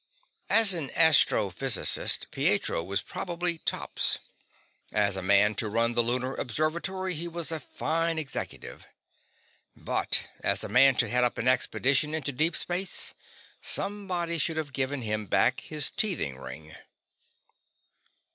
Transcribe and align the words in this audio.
As 0.49 0.73
an 0.73 0.89
astrophysicist, 0.95 2.31
Pietro 2.31 2.83
was 2.83 3.03
probably 3.03 3.59
tops. 3.59 4.17
As 4.95 5.15
a 5.15 5.21
man 5.21 5.53
to 5.53 5.69
run 5.69 5.93
the 5.93 6.01
Lunar 6.01 6.33
Observatory, 6.33 7.13
he 7.13 7.27
was 7.27 7.51
a 7.51 7.59
fine 7.59 8.17
executive. 8.17 8.87
But 9.75 10.25
as 10.39 10.63
a 10.63 10.69
man 10.69 10.95
to 10.95 11.07
head 11.07 11.23
up 11.23 11.37
an 11.37 11.47
expedition 11.47 12.15
into 12.15 12.31
deep 12.31 12.55
space, 12.55 13.13
somebody 13.61 14.39
should 14.39 14.57
have 14.57 14.73
given 14.73 15.03
him 15.03 15.27
back 15.27 15.59
his 15.59 15.91
teething 15.91 16.35
ring. 16.37 16.73